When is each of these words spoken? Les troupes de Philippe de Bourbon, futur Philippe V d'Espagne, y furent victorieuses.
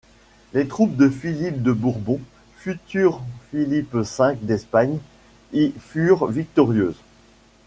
Les 0.53 0.67
troupes 0.67 0.97
de 0.97 1.07
Philippe 1.09 1.61
de 1.61 1.71
Bourbon, 1.71 2.19
futur 2.57 3.21
Philippe 3.51 3.93
V 3.93 4.33
d'Espagne, 4.41 4.97
y 5.53 5.73
furent 5.79 6.25
victorieuses. 6.25 6.95